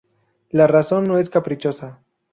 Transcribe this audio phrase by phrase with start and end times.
[0.49, 1.99] La razón no es caprichosa.